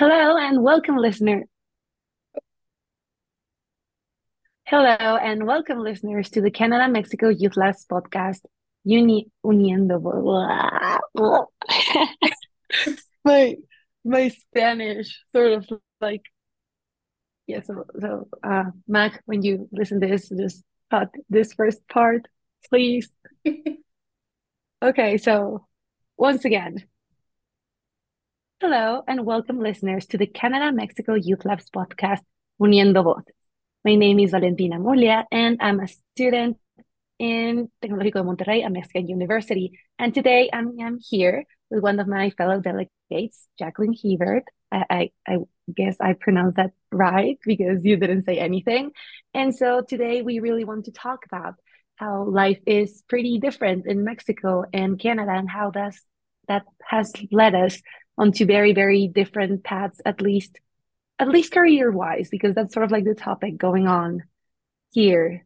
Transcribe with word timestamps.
Hello 0.00 0.38
and 0.38 0.62
welcome, 0.62 0.96
listener. 0.96 1.44
Hello 4.64 5.18
and 5.18 5.46
welcome, 5.46 5.80
listeners, 5.80 6.30
to 6.30 6.40
the 6.40 6.50
Canada 6.50 6.88
Mexico 6.88 7.28
Youth 7.28 7.54
Labs 7.58 7.84
podcast, 7.84 8.40
Uni 8.82 9.30
Uniendo. 9.44 10.00
my 13.26 13.56
my 14.02 14.28
Spanish 14.28 15.22
sort 15.34 15.52
of 15.52 15.68
like 16.00 16.22
yeah. 17.46 17.60
So 17.60 17.84
so 18.00 18.28
uh, 18.42 18.70
Mac, 18.88 19.20
when 19.26 19.42
you 19.42 19.68
listen 19.70 20.00
to 20.00 20.06
this, 20.06 20.30
just 20.30 20.64
cut 20.90 21.10
this 21.28 21.52
first 21.52 21.86
part, 21.88 22.26
please. 22.70 23.10
okay, 24.82 25.18
so 25.18 25.66
once 26.16 26.46
again, 26.46 26.86
Hello 28.62 29.02
and 29.08 29.24
welcome 29.24 29.58
listeners 29.58 30.04
to 30.08 30.18
the 30.18 30.26
Canada 30.26 30.70
Mexico 30.70 31.14
Youth 31.14 31.46
Labs 31.46 31.70
podcast, 31.70 32.20
Uniendo 32.60 33.02
Voces. 33.02 33.32
My 33.86 33.94
name 33.94 34.20
is 34.20 34.32
Valentina 34.32 34.76
Mulia 34.76 35.24
and 35.32 35.56
I'm 35.62 35.80
a 35.80 35.88
student 35.88 36.58
in 37.18 37.70
Tecnológico 37.82 38.16
de 38.16 38.22
Monterrey, 38.22 38.66
a 38.66 38.68
Mexican 38.68 39.08
university. 39.08 39.80
And 39.98 40.12
today 40.12 40.50
I'm, 40.52 40.78
I'm 40.78 40.98
here 41.00 41.44
with 41.70 41.82
one 41.82 41.98
of 42.00 42.06
my 42.06 42.28
fellow 42.36 42.60
delegates, 42.60 43.46
Jaclyn 43.58 43.94
Hebert. 43.98 44.44
I, 44.70 44.84
I, 44.90 45.10
I 45.26 45.38
guess 45.74 45.96
I 45.98 46.12
pronounced 46.12 46.58
that 46.58 46.72
right 46.92 47.38
because 47.46 47.82
you 47.82 47.96
didn't 47.96 48.24
say 48.24 48.38
anything. 48.38 48.90
And 49.32 49.56
so 49.56 49.80
today 49.80 50.20
we 50.20 50.40
really 50.40 50.64
want 50.64 50.84
to 50.84 50.92
talk 50.92 51.24
about 51.24 51.54
how 51.96 52.24
life 52.24 52.60
is 52.66 53.02
pretty 53.08 53.38
different 53.38 53.86
in 53.86 54.04
Mexico 54.04 54.64
and 54.70 55.00
Canada 55.00 55.32
and 55.32 55.48
how 55.48 55.70
that's, 55.70 56.02
that 56.46 56.64
has 56.82 57.10
led 57.32 57.54
us 57.54 57.80
onto 58.20 58.46
very 58.46 58.72
very 58.72 59.08
different 59.08 59.64
paths 59.64 60.00
at 60.04 60.20
least 60.20 60.60
at 61.18 61.28
least 61.28 61.52
career 61.52 61.90
wise 61.90 62.28
because 62.30 62.54
that's 62.54 62.72
sort 62.72 62.84
of 62.84 62.92
like 62.92 63.04
the 63.04 63.14
topic 63.14 63.56
going 63.56 63.88
on 63.88 64.22
here 64.92 65.44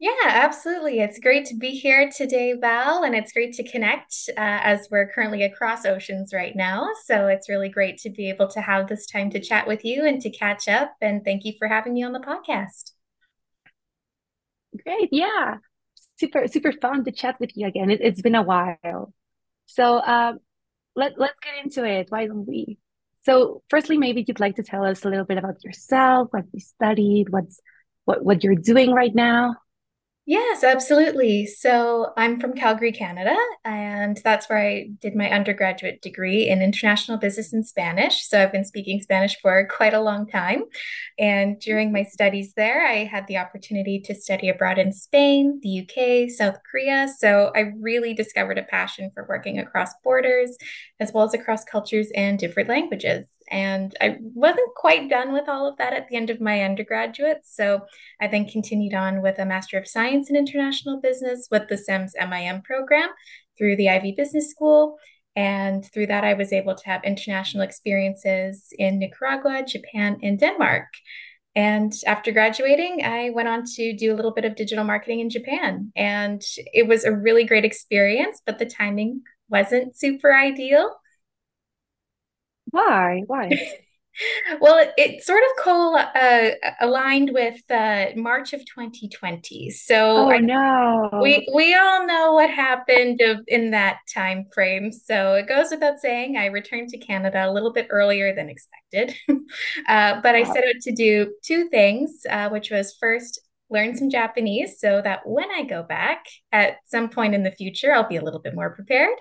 yeah, 0.00 0.12
absolutely. 0.26 1.00
It's 1.00 1.18
great 1.18 1.44
to 1.46 1.56
be 1.56 1.70
here 1.70 2.08
today, 2.16 2.52
Val, 2.52 3.02
and 3.02 3.16
it's 3.16 3.32
great 3.32 3.52
to 3.54 3.68
connect 3.68 4.30
uh, 4.30 4.60
as 4.62 4.86
we're 4.92 5.10
currently 5.10 5.42
across 5.42 5.84
oceans 5.84 6.32
right 6.32 6.54
now. 6.54 6.90
So 7.04 7.26
it's 7.26 7.48
really 7.48 7.68
great 7.68 7.98
to 7.98 8.10
be 8.10 8.28
able 8.28 8.46
to 8.48 8.60
have 8.60 8.86
this 8.86 9.06
time 9.06 9.28
to 9.30 9.40
chat 9.40 9.66
with 9.66 9.84
you 9.84 10.06
and 10.06 10.20
to 10.20 10.30
catch 10.30 10.68
up. 10.68 10.94
And 11.00 11.24
thank 11.24 11.44
you 11.44 11.54
for 11.58 11.66
having 11.66 11.94
me 11.94 12.04
on 12.04 12.12
the 12.12 12.20
podcast. 12.20 12.92
Great. 14.84 15.08
Yeah. 15.10 15.56
Super, 16.20 16.46
super 16.46 16.70
fun 16.70 17.04
to 17.04 17.10
chat 17.10 17.40
with 17.40 17.50
you 17.56 17.66
again. 17.66 17.90
It, 17.90 18.04
has 18.04 18.22
been 18.22 18.36
a 18.36 18.42
while. 18.42 19.12
So 19.68 20.00
um, 20.00 20.38
let 20.96 21.18
let's 21.18 21.38
get 21.40 21.64
into 21.64 21.84
it. 21.84 22.06
Why 22.10 22.26
don't 22.26 22.46
we? 22.46 22.78
So, 23.22 23.62
firstly, 23.68 23.98
maybe 23.98 24.24
you'd 24.26 24.40
like 24.40 24.56
to 24.56 24.62
tell 24.62 24.84
us 24.84 25.04
a 25.04 25.08
little 25.08 25.24
bit 25.24 25.38
about 25.38 25.62
yourself, 25.62 26.28
what 26.30 26.44
you 26.52 26.60
studied, 26.60 27.28
what's 27.28 27.60
what 28.04 28.24
what 28.24 28.42
you're 28.42 28.54
doing 28.54 28.92
right 28.92 29.14
now. 29.14 29.56
Yes, 30.28 30.62
absolutely. 30.62 31.46
So 31.46 32.12
I'm 32.18 32.38
from 32.38 32.52
Calgary, 32.52 32.92
Canada, 32.92 33.34
and 33.64 34.20
that's 34.22 34.46
where 34.46 34.58
I 34.58 34.90
did 35.00 35.16
my 35.16 35.30
undergraduate 35.30 36.02
degree 36.02 36.46
in 36.46 36.60
international 36.60 37.16
business 37.16 37.54
and 37.54 37.66
Spanish. 37.66 38.28
So 38.28 38.42
I've 38.42 38.52
been 38.52 38.66
speaking 38.66 39.00
Spanish 39.00 39.40
for 39.40 39.66
quite 39.68 39.94
a 39.94 40.02
long 40.02 40.26
time. 40.26 40.64
And 41.18 41.58
during 41.58 41.92
my 41.92 42.00
mm-hmm. 42.00 42.10
studies 42.10 42.52
there, 42.58 42.86
I 42.86 43.04
had 43.04 43.26
the 43.26 43.38
opportunity 43.38 44.00
to 44.00 44.14
study 44.14 44.50
abroad 44.50 44.76
in 44.76 44.92
Spain, 44.92 45.60
the 45.62 45.80
UK, 45.80 46.28
South 46.28 46.58
Korea. 46.70 47.08
So 47.16 47.50
I 47.56 47.72
really 47.80 48.12
discovered 48.12 48.58
a 48.58 48.64
passion 48.64 49.10
for 49.14 49.24
working 49.30 49.58
across 49.58 49.94
borders, 50.04 50.58
as 51.00 51.10
well 51.10 51.24
as 51.24 51.32
across 51.32 51.64
cultures 51.64 52.08
and 52.14 52.38
different 52.38 52.68
languages. 52.68 53.24
And 53.50 53.94
I 54.00 54.16
wasn't 54.20 54.74
quite 54.74 55.08
done 55.08 55.32
with 55.32 55.48
all 55.48 55.68
of 55.68 55.76
that 55.78 55.92
at 55.92 56.08
the 56.08 56.16
end 56.16 56.30
of 56.30 56.40
my 56.40 56.62
undergraduate. 56.62 57.40
So 57.44 57.82
I 58.20 58.26
then 58.26 58.46
continued 58.46 58.94
on 58.94 59.22
with 59.22 59.38
a 59.38 59.46
Master 59.46 59.78
of 59.78 59.88
Science 59.88 60.30
in 60.30 60.36
International 60.36 61.00
Business 61.00 61.48
with 61.50 61.68
the 61.68 61.76
CEMS 61.76 62.12
MIM 62.18 62.62
program 62.62 63.08
through 63.56 63.76
the 63.76 63.88
Ivey 63.88 64.14
Business 64.16 64.50
School. 64.50 64.96
And 65.36 65.84
through 65.92 66.08
that, 66.08 66.24
I 66.24 66.34
was 66.34 66.52
able 66.52 66.74
to 66.74 66.86
have 66.86 67.04
international 67.04 67.62
experiences 67.62 68.68
in 68.76 68.98
Nicaragua, 68.98 69.64
Japan, 69.66 70.18
and 70.22 70.38
Denmark. 70.38 70.86
And 71.54 71.92
after 72.06 72.30
graduating, 72.30 73.04
I 73.04 73.30
went 73.30 73.48
on 73.48 73.64
to 73.76 73.96
do 73.96 74.12
a 74.12 74.16
little 74.16 74.32
bit 74.32 74.44
of 74.44 74.54
digital 74.54 74.84
marketing 74.84 75.20
in 75.20 75.30
Japan. 75.30 75.92
And 75.96 76.42
it 76.72 76.86
was 76.86 77.04
a 77.04 77.12
really 77.12 77.44
great 77.44 77.64
experience, 77.64 78.42
but 78.44 78.58
the 78.58 78.66
timing 78.66 79.22
wasn't 79.48 79.96
super 79.96 80.34
ideal. 80.34 80.94
Why? 82.70 83.22
Why? 83.26 83.50
well, 84.60 84.78
it, 84.78 84.92
it, 84.96 85.22
sort 85.22 85.42
of 85.42 85.64
co 85.64 85.96
uh, 85.96 86.50
aligned 86.80 87.30
with 87.32 87.60
uh, 87.70 88.06
March 88.16 88.52
of 88.52 88.60
2020. 88.60 89.70
So 89.70 90.16
oh, 90.16 90.30
I 90.30 90.38
know 90.38 91.10
we 91.22 91.48
we 91.54 91.74
all 91.74 92.06
know 92.06 92.32
what 92.32 92.50
happened 92.50 93.20
in 93.46 93.70
that 93.70 93.98
time 94.12 94.46
frame. 94.52 94.92
So 94.92 95.34
it 95.34 95.48
goes 95.48 95.70
without 95.70 96.00
saying, 96.00 96.36
I 96.36 96.46
returned 96.46 96.88
to 96.90 96.98
Canada 96.98 97.48
a 97.48 97.52
little 97.52 97.72
bit 97.72 97.88
earlier 97.90 98.34
than 98.34 98.48
expected, 98.48 99.14
uh, 99.88 100.20
but 100.20 100.34
I 100.34 100.42
set 100.42 100.64
out 100.64 100.80
to 100.82 100.92
do 100.92 101.34
two 101.44 101.68
things, 101.68 102.22
uh, 102.28 102.48
which 102.48 102.70
was 102.70 102.96
first 102.98 103.40
learn 103.70 103.96
some 103.96 104.10
Japanese 104.10 104.80
so 104.80 105.00
that 105.02 105.20
when 105.26 105.50
I 105.50 105.62
go 105.64 105.82
back 105.82 106.24
at 106.52 106.76
some 106.86 107.08
point 107.08 107.34
in 107.34 107.42
the 107.42 107.50
future, 107.50 107.92
I'll 107.92 108.08
be 108.08 108.16
a 108.16 108.22
little 108.22 108.40
bit 108.40 108.54
more 108.54 108.70
prepared. 108.70 109.16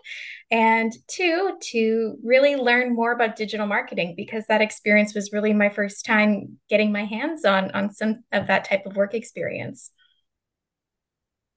And 0.51 0.93
two, 1.07 1.57
to 1.71 2.17
really 2.23 2.55
learn 2.55 2.95
more 2.95 3.11
about 3.11 3.35
digital 3.35 3.67
marketing 3.67 4.13
because 4.15 4.45
that 4.47 4.61
experience 4.61 5.13
was 5.13 5.33
really 5.33 5.53
my 5.53 5.69
first 5.69 6.05
time 6.05 6.59
getting 6.69 6.91
my 6.91 7.05
hands 7.05 7.45
on 7.45 7.71
on 7.71 7.93
some 7.93 8.23
of 8.31 8.47
that 8.47 8.65
type 8.65 8.85
of 8.85 8.95
work 8.95 9.13
experience. 9.13 9.91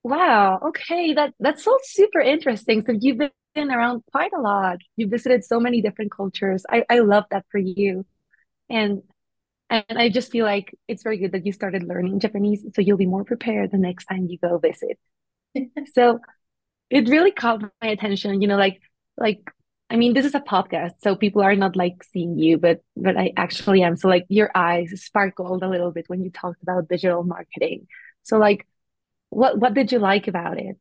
Wow. 0.02 0.60
Okay. 0.68 1.12
That 1.14 1.34
that's 1.40 1.64
so 1.64 1.76
super 1.82 2.20
interesting. 2.20 2.84
So 2.86 2.92
you've 2.98 3.18
been 3.54 3.70
around 3.70 4.02
quite 4.10 4.32
a 4.32 4.40
lot. 4.40 4.78
You've 4.96 5.10
visited 5.10 5.44
so 5.44 5.60
many 5.60 5.82
different 5.82 6.10
cultures. 6.12 6.64
I, 6.68 6.84
I 6.88 7.00
love 7.00 7.24
that 7.30 7.44
for 7.50 7.58
you. 7.58 8.06
And 8.70 9.02
and 9.70 9.98
I 9.98 10.08
just 10.08 10.32
feel 10.32 10.44
like 10.44 10.74
it's 10.88 11.02
very 11.02 11.18
good 11.18 11.32
that 11.32 11.46
you 11.46 11.52
started 11.52 11.84
learning 11.84 12.20
Japanese 12.20 12.66
so 12.74 12.82
you'll 12.82 12.96
be 12.96 13.06
more 13.06 13.24
prepared 13.24 13.70
the 13.70 13.78
next 13.78 14.06
time 14.06 14.26
you 14.28 14.38
go 14.38 14.58
visit. 14.58 14.98
so 15.94 16.20
it 16.90 17.08
really 17.08 17.30
caught 17.30 17.62
my 17.62 17.88
attention, 17.88 18.42
you 18.42 18.48
know, 18.48 18.56
like 18.56 18.80
like 19.16 19.40
I 19.88 19.96
mean, 19.96 20.14
this 20.14 20.24
is 20.24 20.36
a 20.36 20.40
podcast, 20.40 20.92
so 21.02 21.16
people 21.16 21.42
are 21.42 21.56
not 21.56 21.74
like 21.74 22.04
seeing 22.04 22.38
you, 22.38 22.58
but 22.58 22.80
but 22.96 23.16
I 23.16 23.32
actually 23.36 23.82
am. 23.82 23.96
So 23.96 24.08
like 24.08 24.26
your 24.28 24.50
eyes 24.54 24.92
sparkled 25.02 25.62
a 25.62 25.68
little 25.68 25.90
bit 25.92 26.08
when 26.08 26.22
you 26.22 26.30
talked 26.30 26.62
about 26.62 26.88
digital 26.88 27.24
marketing. 27.24 27.86
So 28.22 28.38
like 28.38 28.66
what 29.30 29.58
what 29.58 29.74
did 29.74 29.92
you 29.92 29.98
like 29.98 30.28
about 30.28 30.58
it? 30.58 30.76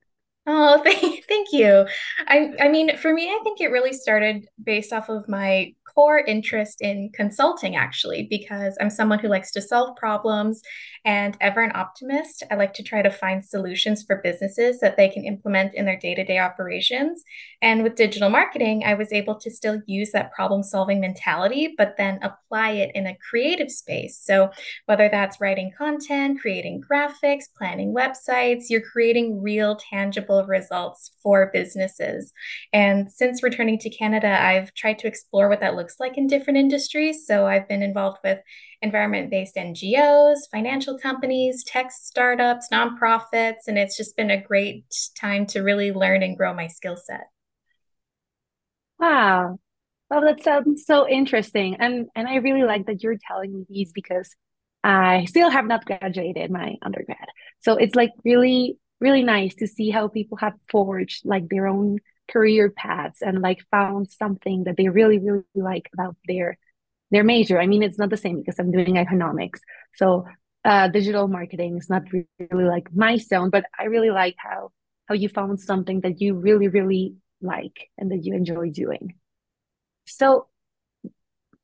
Oh, 0.47 0.81
thank, 0.83 1.25
thank 1.25 1.47
you. 1.51 1.87
I 2.27 2.53
I 2.59 2.69
mean, 2.69 2.97
for 2.97 3.13
me, 3.13 3.29
I 3.29 3.39
think 3.43 3.61
it 3.61 3.71
really 3.71 3.93
started 3.93 4.47
based 4.61 4.93
off 4.93 5.09
of 5.09 5.27
my 5.29 5.73
core 5.99 6.19
interest 6.19 6.79
in 6.79 7.09
consulting, 7.13 7.75
actually, 7.75 8.25
because 8.29 8.77
I'm 8.79 8.89
someone 8.89 9.19
who 9.19 9.27
likes 9.27 9.51
to 9.51 9.61
solve 9.61 9.97
problems 9.97 10.61
and 11.03 11.35
ever 11.41 11.61
an 11.61 11.73
optimist. 11.75 12.41
I 12.49 12.55
like 12.55 12.73
to 12.75 12.83
try 12.83 13.01
to 13.01 13.09
find 13.09 13.43
solutions 13.43 14.03
for 14.03 14.21
businesses 14.23 14.79
that 14.79 14.95
they 14.95 15.09
can 15.09 15.25
implement 15.25 15.75
in 15.75 15.83
their 15.83 15.99
day 15.99 16.15
to 16.15 16.23
day 16.23 16.39
operations. 16.39 17.21
And 17.61 17.83
with 17.83 17.95
digital 17.95 18.29
marketing, 18.29 18.83
I 18.85 18.93
was 18.93 19.11
able 19.11 19.35
to 19.41 19.51
still 19.51 19.81
use 19.87 20.11
that 20.11 20.31
problem 20.31 20.63
solving 20.63 21.01
mentality, 21.01 21.73
but 21.77 21.95
then 21.97 22.19
apply 22.21 22.71
it 22.71 22.91
in 22.95 23.05
a 23.05 23.17
creative 23.29 23.69
space. 23.69 24.17
So, 24.23 24.51
whether 24.85 25.09
that's 25.09 25.41
writing 25.41 25.71
content, 25.77 26.39
creating 26.39 26.81
graphics, 26.89 27.43
planning 27.57 27.93
websites, 27.93 28.69
you're 28.69 28.89
creating 28.89 29.41
real, 29.41 29.75
tangible 29.75 30.45
results 30.45 31.11
for 31.21 31.49
businesses. 31.51 32.31
And 32.71 33.11
since 33.11 33.43
returning 33.43 33.79
to 33.79 33.89
Canada, 33.89 34.41
I've 34.41 34.73
tried 34.73 34.99
to 34.99 35.07
explore 35.07 35.49
what 35.49 35.59
that 35.59 35.75
looks 35.75 35.88
like 35.99 36.17
in 36.17 36.27
different 36.27 36.57
industries. 36.59 37.25
So, 37.25 37.47
I've 37.47 37.67
been 37.67 37.81
involved 37.83 38.19
with 38.23 38.39
environment 38.81 39.29
based 39.29 39.57
NGOs, 39.57 40.47
financial 40.51 40.97
companies, 40.97 41.63
tech 41.65 41.91
startups, 41.91 42.69
nonprofits, 42.71 43.67
and 43.67 43.77
it's 43.77 43.97
just 43.97 44.15
been 44.17 44.31
a 44.31 44.41
great 44.41 44.85
time 45.19 45.45
to 45.47 45.61
really 45.61 45.91
learn 45.91 46.23
and 46.23 46.37
grow 46.37 46.53
my 46.53 46.67
skill 46.67 46.97
set. 46.97 47.27
Wow. 48.99 49.59
Well, 50.09 50.21
that 50.21 50.43
sounds 50.43 50.85
so 50.85 51.07
interesting. 51.07 51.77
And 51.79 52.07
and 52.15 52.27
I 52.27 52.35
really 52.37 52.63
like 52.63 52.87
that 52.87 53.03
you're 53.03 53.17
telling 53.27 53.53
me 53.53 53.65
these 53.69 53.91
because 53.93 54.35
I 54.83 55.25
still 55.25 55.49
have 55.49 55.65
not 55.65 55.85
graduated 55.85 56.51
my 56.51 56.75
undergrad. 56.81 57.27
So 57.61 57.75
it's 57.77 57.95
like 57.95 58.11
really, 58.25 58.77
really 58.99 59.23
nice 59.23 59.55
to 59.55 59.67
see 59.67 59.89
how 59.89 60.07
people 60.07 60.37
have 60.37 60.53
forged 60.69 61.25
like 61.25 61.49
their 61.49 61.67
own 61.67 61.99
career 62.29 62.69
paths 62.69 63.21
and 63.21 63.41
like 63.41 63.59
found 63.71 64.09
something 64.11 64.63
that 64.65 64.77
they 64.77 64.89
really, 64.89 65.19
really 65.19 65.43
like 65.55 65.89
about 65.93 66.15
their 66.27 66.57
their 67.11 67.23
major. 67.23 67.59
I 67.59 67.67
mean, 67.67 67.83
it's 67.83 67.97
not 67.97 68.09
the 68.09 68.17
same 68.17 68.37
because 68.37 68.59
I'm 68.59 68.71
doing 68.71 68.97
economics. 68.97 69.61
So 69.95 70.25
uh, 70.63 70.87
digital 70.89 71.27
marketing 71.27 71.77
is 71.77 71.89
not 71.89 72.03
really 72.11 72.65
like 72.65 72.93
my 72.93 73.17
zone, 73.17 73.49
but 73.49 73.65
I 73.77 73.85
really 73.85 74.11
like 74.11 74.35
how 74.37 74.71
how 75.07 75.15
you 75.15 75.27
found 75.29 75.59
something 75.59 76.01
that 76.01 76.21
you 76.21 76.35
really, 76.35 76.67
really 76.67 77.15
like 77.41 77.89
and 77.97 78.11
that 78.11 78.23
you 78.23 78.35
enjoy 78.35 78.69
doing. 78.69 79.15
So 80.05 80.47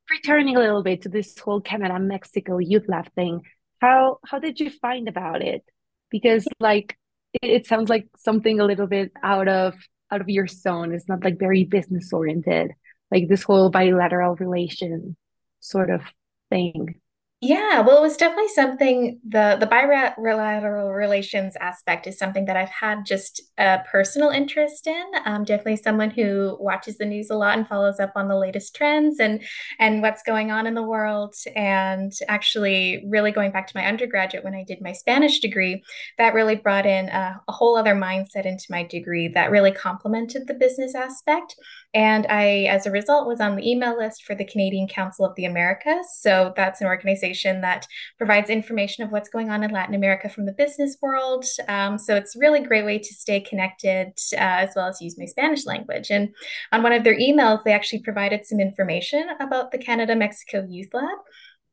returning 0.10 0.56
a 0.56 0.60
little 0.60 0.84
bit 0.84 1.04
to 1.04 1.10
this 1.10 1.38
whole 1.38 1.62
Canada 1.62 2.00
Mexico 2.00 2.58
Youth 2.58 2.86
Lab 2.88 3.12
thing, 3.14 3.42
how 3.82 4.20
how 4.26 4.40
did 4.40 4.60
you 4.60 4.70
find 4.70 5.08
about 5.08 5.42
it? 5.42 5.64
Because 6.10 6.48
like 6.60 6.98
it, 7.34 7.50
it 7.50 7.68
sounds 7.68 7.90
like 7.90 8.08
something 8.18 8.60
a 8.60 8.66
little 8.66 8.88
bit 8.88 9.12
out 9.24 9.48
of 9.48 9.74
out 10.12 10.22
of 10.22 10.30
your 10.30 10.48
zone. 10.48 10.94
It's 10.94 11.08
not 11.08 11.24
like 11.24 11.40
very 11.40 11.64
business 11.64 12.14
oriented, 12.14 12.74
like 13.12 13.28
this 13.28 13.44
whole 13.44 13.70
bilateral 13.70 14.36
relation 14.36 15.16
sort 15.60 15.90
of 15.90 16.02
thing. 16.50 17.02
Yeah, 17.48 17.82
well, 17.82 17.98
it 17.98 18.02
was 18.02 18.18
definitely 18.18 18.48
something 18.48 19.20
the 19.28 19.56
the 19.60 19.68
bilateral 19.68 20.92
relations 20.92 21.56
aspect 21.60 22.08
is 22.08 22.18
something 22.18 22.46
that 22.46 22.58
I've 22.58 22.70
had 22.70 23.06
just 23.06 23.40
a 23.60 23.82
personal 23.92 24.30
interest 24.30 24.88
in. 24.88 25.04
Um, 25.26 25.44
definitely 25.44 25.78
someone 25.78 26.10
who 26.10 26.58
watches 26.60 26.98
the 26.98 27.06
news 27.06 27.30
a 27.30 27.36
lot 27.36 27.58
and 27.58 27.68
follows 27.68 28.00
up 28.00 28.14
on 28.16 28.30
the 28.30 28.38
latest 28.38 28.76
trends 28.76 29.20
and 29.20 29.44
and 29.80 30.02
what's 30.02 30.24
going 30.24 30.50
on 30.50 30.66
in 30.66 30.74
the 30.74 30.82
world. 30.82 31.36
And 31.56 32.12
actually, 32.28 33.06
really 33.10 33.32
going 33.32 33.52
back 33.52 33.68
to 33.68 33.78
my 33.78 33.86
undergraduate 33.86 34.44
when 34.44 34.56
I 34.56 34.64
did 34.64 34.82
my 34.82 34.94
Spanish 34.94 35.40
degree, 35.40 35.84
that 36.18 36.34
really 36.34 36.56
brought 36.56 36.88
in 36.88 37.10
a, 37.10 37.42
a 37.48 37.52
whole 37.52 37.78
other 37.78 37.96
mindset 37.96 38.46
into 38.46 38.66
my 38.72 38.84
degree 38.84 39.28
that 39.28 39.52
really 39.52 39.72
complemented 39.72 40.48
the 40.48 40.56
business 40.56 40.96
aspect. 40.96 41.56
And 41.96 42.28
I, 42.28 42.68
as 42.70 42.86
a 42.86 42.92
result, 42.92 43.26
was 43.26 43.40
on 43.40 43.56
the 43.56 43.68
email 43.68 43.98
list 43.98 44.26
for 44.26 44.36
the 44.36 44.44
Canadian 44.44 44.86
Council 44.86 45.26
of 45.26 45.34
the 45.36 45.46
Americas. 45.46 46.06
So 46.20 46.52
that's 46.58 46.82
an 46.82 46.88
organization 46.88 47.62
that 47.62 47.88
provides 48.18 48.50
information 48.50 49.06
of 49.06 49.12
what's 49.12 49.30
going 49.30 49.50
on 49.50 49.64
in 49.64 49.72
Latin 49.72 49.96
America 49.96 50.28
from 50.28 50.46
the 50.46 50.52
business 50.52 50.98
world. 51.02 51.46
Um, 51.70 51.98
so 51.98 52.18
it's 52.18 52.36
a 52.36 52.40
really 52.40 52.60
great 52.60 52.84
way 52.84 53.00
to 53.00 53.14
stay 53.14 53.40
connected 53.40 54.10
uh, 54.34 54.66
as 54.66 54.72
well 54.76 54.88
as 54.88 55.02
use 55.02 55.18
my 55.18 55.24
Spanish 55.26 55.66
language. 55.66 56.12
And 56.12 56.36
on 56.74 56.84
one 56.84 56.92
of 56.92 57.06
their 57.06 57.18
emails, 57.18 57.64
they 57.64 57.72
actually 57.72 58.02
provided 58.02 58.46
some 58.46 58.60
information 58.60 59.30
about 59.40 59.72
the 59.72 59.78
Canada 59.78 60.18
Mexico 60.18 60.68
Youth 60.70 60.94
Lab. 60.94 61.18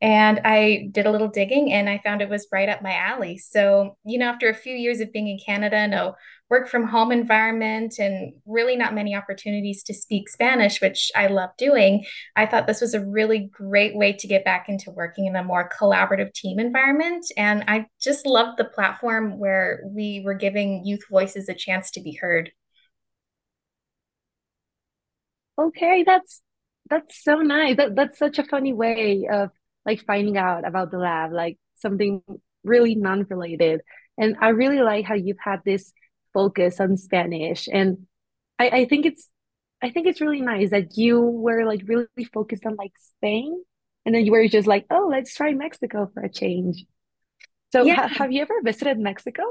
And 0.01 0.41
I 0.45 0.89
did 0.91 1.07
a 1.07 1.13
little 1.13 1.29
digging 1.29 1.73
and 1.73 1.89
I 1.89 2.01
found 2.03 2.23
it 2.23 2.29
was 2.29 2.49
right 2.53 2.69
up 2.69 2.83
my 2.83 2.95
alley. 2.95 3.39
So, 3.39 3.97
you 4.05 4.19
know, 4.19 4.27
after 4.27 4.49
a 4.49 4.55
few 4.55 4.75
years 4.75 4.99
of 4.99 5.13
being 5.13 5.29
in 5.29 5.39
Canada, 5.45 5.87
no 5.87 6.17
work 6.53 6.69
from 6.69 6.87
home 6.87 7.11
environment 7.11 7.95
and 7.99 8.35
really 8.45 8.77
not 8.77 8.93
many 8.95 9.17
opportunities 9.17 9.83
to 9.83 9.95
speak 9.95 10.29
Spanish, 10.29 10.83
which 10.83 11.11
I 11.17 11.29
love 11.29 11.49
doing, 11.57 12.05
I 12.37 12.45
thought 12.45 12.67
this 12.67 12.83
was 12.83 12.93
a 12.93 13.01
really 13.01 13.49
great 13.51 13.97
way 13.97 14.13
to 14.13 14.27
get 14.27 14.45
back 14.45 14.69
into 14.69 14.91
working 14.91 15.25
in 15.25 15.35
a 15.35 15.43
more 15.43 15.71
collaborative 15.81 16.35
team 16.35 16.59
environment. 16.59 17.25
And 17.39 17.65
I 17.69 17.87
just 18.03 18.27
loved 18.27 18.59
the 18.59 18.67
platform 18.67 19.39
where 19.39 19.81
we 19.87 20.21
were 20.27 20.35
giving 20.35 20.85
youth 20.85 21.01
voices 21.11 21.49
a 21.49 21.55
chance 21.55 21.91
to 21.93 22.03
be 22.03 22.19
heard. 22.21 22.53
Okay, 25.59 26.05
that's 26.07 26.43
that's 26.91 27.25
so 27.25 27.37
nice. 27.37 27.79
That 27.79 27.97
that's 27.97 28.19
such 28.19 28.39
a 28.39 28.45
funny 28.45 28.75
way 28.75 29.27
of 29.33 29.49
like 29.87 30.05
finding 30.05 30.37
out 30.37 30.67
about 30.69 30.91
the 30.91 30.99
lab, 30.99 31.33
like 31.33 31.57
something 31.77 32.21
really 32.63 32.95
non-related. 32.95 33.81
And 34.19 34.37
I 34.39 34.51
really 34.51 34.83
like 34.83 35.07
how 35.07 35.15
you've 35.15 35.39
had 35.43 35.61
this 35.65 35.95
focus 36.33 36.81
on 36.81 36.97
Spanish. 36.97 37.69
And 37.73 38.07
I, 38.59 38.69
I 38.71 38.85
think 38.87 39.07
it's 39.07 39.29
I 39.83 39.91
think 39.91 40.07
it's 40.07 40.21
really 40.21 40.41
nice 40.41 40.71
that 40.71 40.97
you 40.97 41.21
were 41.21 41.65
like 41.65 41.83
really 41.87 42.07
focused 42.33 42.65
on 42.67 42.77
like 42.77 42.93
Spain 42.99 43.63
and 44.07 44.15
then 44.15 44.25
you 44.25 44.33
were 44.33 44.47
just 44.49 44.69
like, 44.69 44.87
oh, 44.91 45.09
let's 45.11 45.35
try 45.35 45.53
Mexico 45.53 46.11
for 46.13 46.23
a 46.23 46.31
change. 46.31 46.85
So 47.73 47.87
Yeah. 47.87 47.97
ha 47.97 48.09
have 48.09 48.33
you 48.33 48.43
ever 48.43 48.61
visited 48.63 48.99
Mexico? 48.99 49.43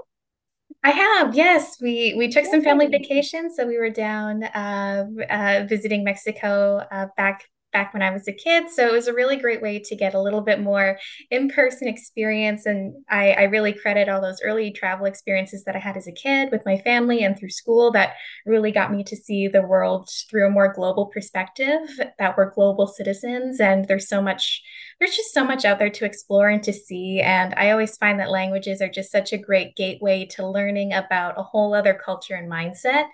I 0.83 0.91
have, 0.91 1.35
yes. 1.35 1.77
We 1.81 2.15
we 2.17 2.29
took 2.29 2.45
some 2.45 2.63
family 2.63 2.87
vacations, 2.87 3.55
so 3.55 3.67
we 3.67 3.77
were 3.77 3.89
down 3.91 4.43
uh, 4.43 5.05
uh, 5.29 5.65
visiting 5.69 6.03
Mexico 6.03 6.77
uh, 6.91 7.07
back 7.15 7.45
back 7.71 7.93
when 7.93 8.01
I 8.01 8.11
was 8.11 8.27
a 8.27 8.33
kid. 8.33 8.69
So 8.69 8.87
it 8.87 8.91
was 8.91 9.07
a 9.07 9.13
really 9.13 9.37
great 9.37 9.61
way 9.61 9.79
to 9.79 9.95
get 9.95 10.13
a 10.13 10.21
little 10.21 10.41
bit 10.41 10.61
more 10.61 10.99
in-person 11.29 11.87
experience. 11.87 12.65
And 12.65 12.93
I, 13.09 13.31
I 13.31 13.43
really 13.43 13.73
credit 13.73 14.09
all 14.09 14.21
those 14.21 14.41
early 14.43 14.71
travel 14.71 15.05
experiences 15.05 15.63
that 15.65 15.75
I 15.75 15.79
had 15.79 15.97
as 15.97 16.07
a 16.07 16.11
kid 16.11 16.49
with 16.51 16.65
my 16.65 16.77
family 16.79 17.23
and 17.23 17.37
through 17.37 17.49
school 17.49 17.91
that 17.91 18.13
really 18.45 18.71
got 18.71 18.91
me 18.91 19.03
to 19.05 19.15
see 19.15 19.47
the 19.47 19.61
world 19.61 20.09
through 20.29 20.47
a 20.47 20.51
more 20.51 20.73
global 20.73 21.07
perspective, 21.07 21.79
that 22.19 22.37
we're 22.37 22.53
global 22.53 22.87
citizens 22.87 23.59
and 23.59 23.87
there's 23.87 24.07
so 24.07 24.21
much 24.21 24.61
there's 24.99 25.15
just 25.15 25.33
so 25.33 25.43
much 25.43 25.65
out 25.65 25.79
there 25.79 25.89
to 25.89 26.05
explore 26.05 26.47
and 26.47 26.61
to 26.61 26.71
see. 26.71 27.21
And 27.21 27.55
I 27.57 27.71
always 27.71 27.97
find 27.97 28.19
that 28.19 28.29
languages 28.29 28.83
are 28.83 28.89
just 28.89 29.11
such 29.11 29.33
a 29.33 29.37
great 29.37 29.75
gateway 29.75 30.25
to 30.31 30.47
learning 30.47 30.93
about 30.93 31.39
a 31.39 31.43
whole 31.43 31.73
other 31.73 31.95
culture 31.95 32.35
and 32.35 32.51
mindset. 32.51 33.05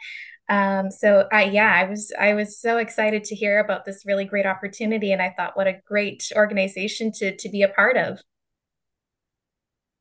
Um, 0.50 0.92
so 0.92 1.28
I, 1.32 1.46
yeah, 1.46 1.74
I 1.74 1.90
was, 1.90 2.12
I 2.18 2.34
was 2.34 2.60
so 2.60 2.78
excited 2.78 3.24
to 3.26 3.36
hear 3.36 3.60
about 3.60 3.86
this 3.86 4.06
really 4.06 4.26
great 4.26 4.46
opportunity. 4.46 5.12
And 5.12 5.22
I 5.22 5.34
thought, 5.36 5.58
what 5.58 5.68
a 5.68 5.80
great 5.86 6.32
organization 6.36 7.12
to, 7.14 7.36
to 7.36 7.50
be 7.50 7.64
a 7.64 7.70
part 7.70 7.98
of. 7.98 8.20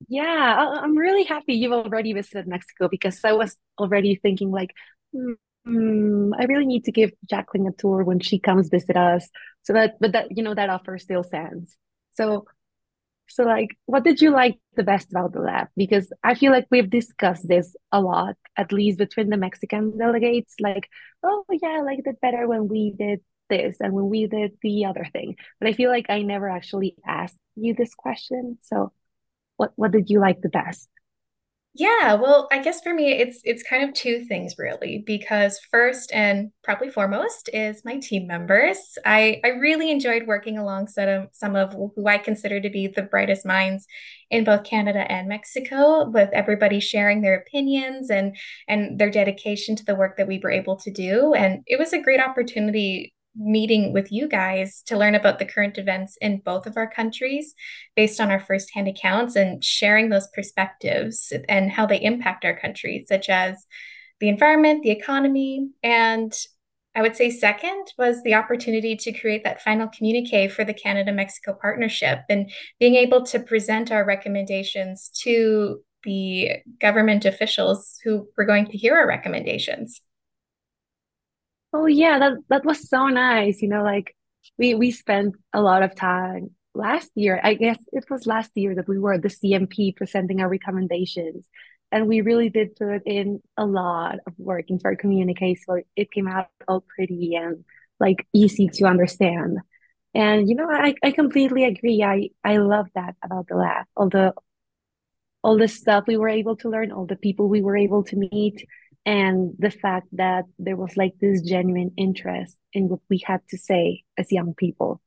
Yeah, 0.08 0.78
I'm 0.82 0.96
really 0.96 1.24
happy 1.24 1.54
you've 1.54 1.72
already 1.72 2.12
visited 2.12 2.46
Mexico 2.46 2.88
because 2.88 3.18
I 3.24 3.32
was 3.32 3.56
already 3.78 4.14
thinking 4.14 4.50
like, 4.50 4.70
hmm, 5.12 6.32
I 6.38 6.44
really 6.44 6.66
need 6.66 6.84
to 6.84 6.92
give 6.92 7.10
Jaclyn 7.30 7.68
a 7.68 7.72
tour 7.72 8.04
when 8.04 8.20
she 8.20 8.38
comes 8.38 8.68
visit 8.68 8.96
us. 8.96 9.28
So 9.62 9.72
that, 9.72 9.94
but 9.98 10.12
that, 10.12 10.36
you 10.36 10.44
know, 10.44 10.54
that 10.54 10.70
offer 10.70 10.98
still 10.98 11.24
stands. 11.24 11.76
So, 12.12 12.46
so 13.28 13.44
like, 13.44 13.76
what 13.86 14.04
did 14.04 14.20
you 14.20 14.30
like 14.30 14.58
the 14.76 14.82
best 14.82 15.10
about 15.10 15.32
the 15.32 15.40
lab? 15.40 15.68
Because 15.76 16.12
I 16.24 16.34
feel 16.34 16.52
like 16.52 16.66
we've 16.70 16.90
discussed 16.90 17.46
this 17.48 17.74
a 17.92 18.00
lot, 18.00 18.36
at 18.56 18.72
least 18.72 18.98
between 18.98 19.30
the 19.30 19.36
Mexican 19.36 19.96
delegates. 19.98 20.54
Like, 20.60 20.88
oh 21.22 21.44
yeah, 21.50 21.78
I 21.78 21.82
liked 21.82 22.06
it 22.06 22.20
better 22.20 22.46
when 22.48 22.68
we 22.68 22.94
did 22.98 23.20
this 23.48 23.76
and 23.80 23.92
when 23.92 24.08
we 24.08 24.26
did 24.26 24.52
the 24.62 24.86
other 24.86 25.06
thing. 25.12 25.36
But 25.60 25.68
I 25.68 25.72
feel 25.72 25.90
like 25.90 26.06
I 26.08 26.22
never 26.22 26.48
actually 26.48 26.96
asked 27.06 27.38
you 27.56 27.74
this 27.74 27.94
question. 27.94 28.58
So. 28.62 28.92
What 29.58 29.72
what 29.76 29.90
did 29.90 30.10
you 30.10 30.20
like 30.20 30.42
the 30.42 30.50
best? 30.50 30.90
Yeah, 31.78 32.14
well, 32.14 32.48
I 32.52 32.60
guess 32.62 32.80
for 32.80 32.94
me 32.94 33.10
it's 33.12 33.40
it's 33.44 33.62
kind 33.62 33.84
of 33.86 33.92
two 33.92 34.24
things 34.24 34.54
really 34.56 35.02
because 35.04 35.58
first 35.70 36.10
and 36.14 36.50
probably 36.64 36.88
foremost 36.90 37.50
is 37.52 37.84
my 37.84 37.98
team 37.98 38.26
members. 38.26 38.78
I 39.04 39.40
I 39.44 39.48
really 39.48 39.90
enjoyed 39.90 40.26
working 40.26 40.56
alongside 40.56 41.08
of 41.08 41.28
some 41.32 41.54
of 41.54 41.74
who 41.74 42.06
I 42.06 42.16
consider 42.18 42.60
to 42.60 42.70
be 42.70 42.86
the 42.86 43.02
brightest 43.02 43.44
minds 43.44 43.86
in 44.30 44.44
both 44.44 44.64
Canada 44.64 45.10
and 45.10 45.28
Mexico, 45.28 46.08
with 46.08 46.30
everybody 46.32 46.80
sharing 46.80 47.20
their 47.20 47.34
opinions 47.36 48.10
and 48.10 48.36
and 48.68 48.98
their 48.98 49.10
dedication 49.10 49.76
to 49.76 49.84
the 49.84 49.96
work 49.96 50.16
that 50.16 50.28
we 50.28 50.38
were 50.42 50.50
able 50.52 50.76
to 50.76 50.90
do. 50.90 51.34
And 51.34 51.62
it 51.66 51.78
was 51.78 51.92
a 51.92 52.00
great 52.00 52.20
opportunity 52.20 53.12
meeting 53.38 53.92
with 53.92 54.10
you 54.10 54.28
guys 54.28 54.82
to 54.86 54.96
learn 54.96 55.14
about 55.14 55.38
the 55.38 55.44
current 55.44 55.78
events 55.78 56.16
in 56.20 56.38
both 56.44 56.66
of 56.66 56.76
our 56.76 56.90
countries 56.90 57.54
based 57.94 58.20
on 58.20 58.30
our 58.30 58.40
firsthand 58.40 58.88
accounts 58.88 59.36
and 59.36 59.62
sharing 59.62 60.08
those 60.08 60.28
perspectives 60.34 61.32
and 61.48 61.70
how 61.70 61.86
they 61.86 62.00
impact 62.00 62.44
our 62.44 62.58
countries, 62.58 63.06
such 63.08 63.28
as 63.28 63.66
the 64.20 64.28
environment, 64.28 64.82
the 64.82 64.90
economy, 64.90 65.68
and 65.82 66.32
I 66.96 67.02
would 67.02 67.14
say 67.14 67.28
second 67.28 67.92
was 67.98 68.22
the 68.22 68.34
opportunity 68.34 68.96
to 68.96 69.12
create 69.12 69.44
that 69.44 69.60
final 69.60 69.86
communique 69.86 70.48
for 70.48 70.64
the 70.64 70.72
Canada 70.72 71.12
Mexico 71.12 71.52
partnership 71.52 72.20
and 72.30 72.50
being 72.80 72.94
able 72.94 73.22
to 73.26 73.38
present 73.38 73.92
our 73.92 74.02
recommendations 74.02 75.10
to 75.22 75.82
the 76.04 76.52
government 76.80 77.26
officials 77.26 77.98
who 78.02 78.28
were 78.38 78.46
going 78.46 78.64
to 78.66 78.78
hear 78.78 78.96
our 78.96 79.06
recommendations. 79.06 80.00
Oh 81.72 81.86
yeah, 81.86 82.18
that 82.18 82.32
that 82.48 82.64
was 82.64 82.88
so 82.88 83.08
nice. 83.08 83.60
You 83.62 83.68
know, 83.68 83.82
like 83.82 84.14
we 84.58 84.74
we 84.74 84.90
spent 84.90 85.34
a 85.52 85.60
lot 85.60 85.82
of 85.82 85.94
time 85.94 86.50
last 86.74 87.10
year. 87.14 87.40
I 87.42 87.54
guess 87.54 87.78
it 87.92 88.04
was 88.10 88.26
last 88.26 88.52
year 88.54 88.74
that 88.74 88.88
we 88.88 88.98
were 88.98 89.14
at 89.14 89.22
the 89.22 89.30
CMP 89.30 89.92
presenting 89.92 90.40
our 90.40 90.48
recommendations. 90.48 91.46
And 91.92 92.08
we 92.08 92.20
really 92.20 92.50
did 92.50 92.74
put 92.76 93.02
in 93.06 93.40
a 93.56 93.64
lot 93.64 94.16
of 94.26 94.34
work 94.38 94.70
into 94.70 94.84
our 94.86 94.96
communique 94.96 95.54
so 95.54 95.80
it 95.94 96.10
came 96.10 96.26
out 96.28 96.48
all 96.66 96.80
pretty 96.96 97.36
and 97.36 97.64
like 98.00 98.26
easy 98.32 98.68
to 98.68 98.86
understand. 98.86 99.58
And 100.14 100.48
you 100.48 100.54
know, 100.56 100.68
I, 100.70 100.94
I 101.02 101.12
completely 101.12 101.64
agree. 101.64 102.02
I 102.02 102.30
I 102.44 102.58
love 102.58 102.88
that 102.94 103.16
about 103.22 103.48
the 103.48 103.56
lab. 103.56 103.86
All 103.96 104.08
the 104.08 104.34
all 105.42 105.58
the 105.58 105.68
stuff 105.68 106.04
we 106.06 106.16
were 106.16 106.28
able 106.28 106.56
to 106.56 106.68
learn, 106.68 106.92
all 106.92 107.06
the 107.06 107.16
people 107.16 107.48
we 107.48 107.62
were 107.62 107.76
able 107.76 108.02
to 108.04 108.16
meet, 108.16 108.66
and 109.06 109.54
the 109.60 109.70
fact 109.70 110.08
that 110.12 110.44
there 110.58 110.76
was 110.76 110.96
like 110.96 111.14
this 111.20 111.40
genuine 111.40 111.92
interest 111.96 112.58
in 112.72 112.88
what 112.88 113.00
we 113.08 113.22
had 113.24 113.40
to 113.50 113.56
say 113.56 114.02
as 114.18 114.32
young 114.32 114.52
people. 114.52 115.00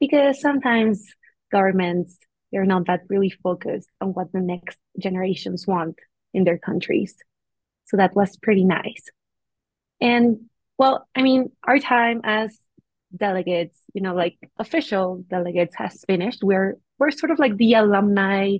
Because 0.00 0.40
sometimes 0.40 1.06
governments, 1.52 2.18
they're 2.50 2.64
not 2.64 2.86
that 2.86 3.02
really 3.10 3.30
focused 3.30 3.90
on 4.00 4.14
what 4.14 4.32
the 4.32 4.40
next 4.40 4.78
generations 4.98 5.66
want 5.66 5.96
in 6.32 6.44
their 6.44 6.58
countries. 6.58 7.14
So 7.84 7.98
that 7.98 8.16
was 8.16 8.38
pretty 8.38 8.64
nice. 8.64 9.04
And 10.00 10.46
well, 10.78 11.06
I 11.14 11.22
mean, 11.22 11.52
our 11.62 11.78
time 11.78 12.22
as 12.24 12.58
delegates, 13.14 13.78
you 13.92 14.00
know, 14.00 14.14
like 14.14 14.38
official 14.58 15.24
delegates 15.28 15.74
has 15.76 16.02
finished. 16.06 16.42
We're 16.42 16.78
we're 16.98 17.10
sort 17.10 17.30
of 17.30 17.38
like 17.38 17.56
the 17.56 17.74
alumni 17.74 18.58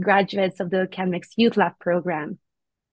graduates 0.00 0.58
of 0.58 0.70
the 0.70 0.88
CanMex 0.90 1.28
Youth 1.36 1.56
Lab 1.56 1.78
program. 1.78 2.38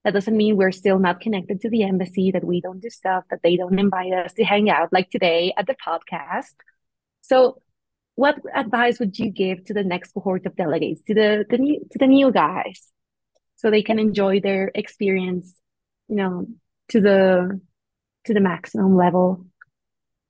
That 0.04 0.14
doesn't 0.14 0.36
mean 0.36 0.58
we're 0.58 0.72
still 0.72 1.00
not 1.00 1.22
connected 1.22 1.62
to 1.62 1.70
the 1.70 1.84
embassy, 1.84 2.32
that 2.32 2.44
we 2.44 2.60
don't 2.60 2.82
do 2.82 2.90
stuff, 2.90 3.24
that 3.30 3.40
they 3.42 3.56
don't 3.56 3.80
invite 3.80 4.14
us 4.14 4.34
to 4.34 4.44
hang 4.44 4.70
out 4.70 4.92
like 4.92 5.10
today 5.10 5.54
at 5.58 5.66
the 5.66 5.76
podcast. 5.76 6.54
So, 7.22 7.62
what 8.16 8.38
advice 8.54 9.00
would 9.00 9.18
you 9.18 9.32
give 9.32 9.66
to 9.66 9.74
the 9.74 9.84
next 9.84 10.12
cohort 10.14 10.46
of 10.46 10.56
delegates, 10.56 11.02
to 11.04 11.14
the, 11.14 11.46
the 11.50 11.58
new 11.58 11.80
to 11.92 11.98
the 11.98 12.08
new 12.08 12.32
guys, 12.32 12.82
so 13.56 13.72
they 13.72 13.82
can 13.82 13.98
enjoy 13.98 14.40
their 14.40 14.72
experience, 14.76 15.56
you 16.10 16.18
know, 16.18 16.48
to 16.90 17.02
the 17.02 17.62
to 18.26 18.34
the 18.34 18.42
maximum 18.42 18.96
level? 18.96 19.46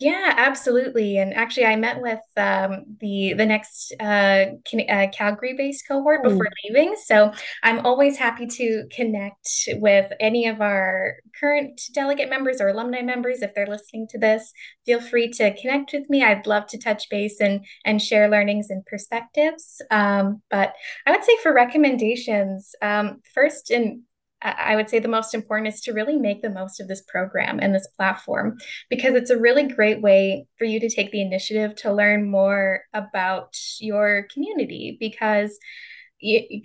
Yeah, 0.04 0.34
absolutely. 0.36 1.18
And 1.18 1.34
actually, 1.34 1.66
I 1.66 1.78
met 1.78 2.02
with 2.02 2.20
um, 2.36 2.84
the 3.00 3.36
the 3.38 3.46
next 3.46 3.94
uh, 4.02 4.48
uh, 4.90 5.08
Calgary-based 5.14 5.88
cohort 5.88 6.24
before 6.24 6.50
leaving. 6.66 6.96
So 7.06 7.32
I'm 7.64 7.86
always 7.86 8.18
happy 8.18 8.46
to 8.46 8.84
connect 8.92 9.70
with 9.76 10.12
any 10.20 10.48
of 10.48 10.60
our 10.60 11.16
current 11.40 11.80
delegate 11.94 12.30
members 12.30 12.60
or 12.60 12.68
alumni 12.68 13.02
members. 13.02 13.42
If 13.42 13.54
they're 13.54 13.66
listening 13.66 14.08
to 14.10 14.20
this, 14.20 14.52
feel 14.86 15.00
free 15.00 15.30
to 15.38 15.56
connect 15.56 15.94
with 15.94 16.10
me. 16.10 16.22
I'd 16.22 16.48
love 16.48 16.68
to 16.68 16.78
touch 16.78 17.10
base 17.10 17.40
and 17.40 17.64
and 17.86 18.02
share 18.02 18.30
learnings 18.30 18.70
and 18.70 18.86
perspectives. 18.86 19.82
Um, 19.90 20.42
but 20.52 20.74
I 21.06 21.12
would 21.12 21.24
say 21.24 21.38
for 21.42 21.54
recommendations, 21.54 22.76
um, 22.82 23.22
first 23.34 23.72
and 23.72 24.02
I 24.44 24.76
would 24.76 24.90
say 24.90 25.00
the 25.00 25.08
most 25.08 25.34
important 25.34 25.74
is 25.74 25.82
to 25.82 25.94
really 25.94 26.18
make 26.18 26.42
the 26.42 26.50
most 26.50 26.80
of 26.80 26.88
this 26.88 27.02
program 27.02 27.60
and 27.62 27.74
this 27.74 27.88
platform 27.96 28.58
because 28.90 29.16
it's 29.16 29.30
a 29.30 29.40
really 29.40 29.68
great 29.68 30.02
way 30.02 30.48
for 30.58 30.66
you 30.66 30.80
to 30.82 30.90
take 30.90 31.12
the 31.12 31.22
initiative 31.22 31.76
to 31.78 31.94
learn 31.94 32.30
more 32.30 32.82
about 32.94 33.56
your 33.80 34.28
community 34.34 34.98
because 35.00 35.58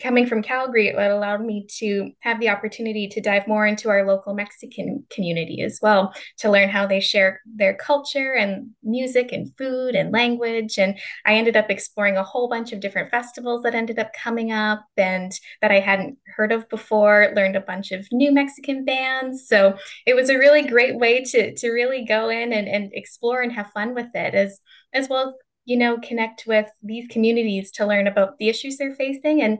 coming 0.00 0.26
from 0.26 0.42
Calgary, 0.42 0.88
it 0.88 0.96
allowed 0.96 1.44
me 1.44 1.66
to 1.78 2.10
have 2.20 2.40
the 2.40 2.48
opportunity 2.48 3.08
to 3.08 3.20
dive 3.20 3.46
more 3.46 3.66
into 3.66 3.88
our 3.88 4.06
local 4.06 4.34
Mexican 4.34 5.04
community 5.10 5.62
as 5.62 5.78
well, 5.82 6.14
to 6.38 6.50
learn 6.50 6.68
how 6.68 6.86
they 6.86 7.00
share 7.00 7.40
their 7.46 7.74
culture 7.74 8.34
and 8.34 8.70
music 8.82 9.32
and 9.32 9.52
food 9.56 9.94
and 9.94 10.12
language. 10.12 10.78
And 10.78 10.98
I 11.26 11.34
ended 11.34 11.56
up 11.56 11.70
exploring 11.70 12.16
a 12.16 12.22
whole 12.22 12.48
bunch 12.48 12.72
of 12.72 12.80
different 12.80 13.10
festivals 13.10 13.62
that 13.62 13.74
ended 13.74 13.98
up 13.98 14.12
coming 14.12 14.52
up 14.52 14.84
and 14.96 15.32
that 15.60 15.70
I 15.70 15.80
hadn't 15.80 16.18
heard 16.36 16.52
of 16.52 16.68
before, 16.68 17.32
learned 17.34 17.56
a 17.56 17.60
bunch 17.60 17.92
of 17.92 18.06
new 18.12 18.32
Mexican 18.32 18.84
bands. 18.84 19.46
So 19.48 19.76
it 20.06 20.14
was 20.14 20.30
a 20.30 20.38
really 20.38 20.62
great 20.62 20.98
way 20.98 21.24
to, 21.24 21.54
to 21.54 21.70
really 21.70 22.04
go 22.04 22.28
in 22.28 22.52
and, 22.52 22.68
and 22.68 22.90
explore 22.92 23.42
and 23.42 23.52
have 23.52 23.72
fun 23.72 23.94
with 23.94 24.08
it 24.14 24.34
as 24.34 24.60
as 24.94 25.08
well 25.08 25.36
you 25.68 25.76
know, 25.76 25.98
connect 25.98 26.44
with 26.46 26.66
these 26.82 27.06
communities 27.08 27.70
to 27.70 27.84
learn 27.84 28.06
about 28.06 28.38
the 28.38 28.48
issues 28.48 28.78
they're 28.78 28.94
facing 28.94 29.42
and 29.42 29.58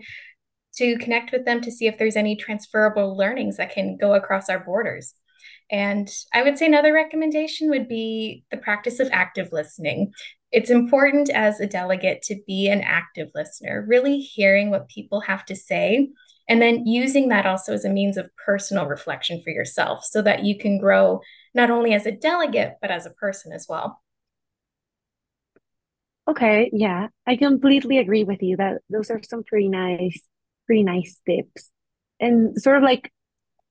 to 0.75 0.97
connect 0.97 1.33
with 1.33 1.45
them 1.45 1.61
to 1.61 1.71
see 1.71 1.87
if 1.87 1.99
there's 1.99 2.17
any 2.17 2.35
transferable 2.35 3.15
learnings 3.15 3.59
that 3.59 3.75
can 3.75 3.99
go 3.99 4.15
across 4.15 4.49
our 4.49 4.59
borders. 4.59 5.13
And 5.71 6.09
I 6.33 6.43
would 6.43 6.57
say 6.57 6.65
another 6.65 6.95
recommendation 6.95 7.69
would 7.69 7.89
be 7.89 8.43
the 8.51 8.57
practice 8.57 9.01
of 9.01 9.11
active 9.13 9.51
listening. 9.53 10.13
It's 10.51 10.71
important 10.71 11.29
as 11.29 11.61
a 11.61 11.67
delegate 11.67 12.23
to 12.23 12.41
be 12.47 12.69
an 12.69 12.81
active 12.81 13.29
listener, 13.35 13.85
really 13.87 14.19
hearing 14.19 14.71
what 14.71 14.89
people 14.89 15.21
have 15.21 15.45
to 15.45 15.55
say, 15.55 16.09
and 16.49 16.63
then 16.63 16.87
using 16.87 17.29
that 17.29 17.45
also 17.45 17.75
as 17.75 17.85
a 17.85 17.91
means 17.91 18.17
of 18.17 18.31
personal 18.47 18.87
reflection 18.87 19.43
for 19.43 19.51
yourself 19.51 20.05
so 20.05 20.23
that 20.23 20.43
you 20.43 20.57
can 20.57 20.79
grow 20.79 21.21
not 21.55 21.71
only 21.71 21.93
as 21.93 22.07
a 22.07 22.13
delegate, 22.13 22.77
but 22.81 22.91
as 22.91 23.05
a 23.05 23.11
person 23.11 23.53
as 23.53 23.67
well. 23.69 24.01
Okay, 26.29 26.71
yeah, 26.75 27.09
I 27.27 27.37
completely 27.37 27.99
agree 27.99 28.25
with 28.25 28.43
you 28.43 28.57
that 28.59 28.83
those 28.91 29.11
are 29.11 29.21
some 29.23 29.45
pretty 29.45 29.69
nice, 29.69 30.21
pretty 30.67 30.83
nice 30.83 31.21
tips. 31.27 31.71
And 32.21 32.61
sort 32.61 32.77
of 32.77 32.83
like 32.83 33.11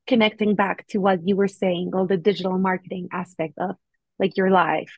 connecting 0.07 0.55
back 0.55 0.87
to 0.87 0.99
what 0.99 1.27
you 1.27 1.35
were 1.35 1.47
saying, 1.47 1.91
all 1.93 2.07
the 2.07 2.17
digital 2.17 2.57
marketing 2.57 3.09
aspect 3.11 3.53
of 3.59 3.75
like 4.19 4.37
your 4.37 4.49
life. 4.49 4.97